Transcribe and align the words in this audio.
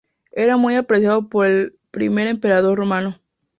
Era 0.31 0.57
muy 0.57 0.73
apreciado 0.73 1.29
por 1.29 1.45
el 1.45 1.77
primer 1.91 2.25
emperador 2.25 2.75
romano. 2.79 3.19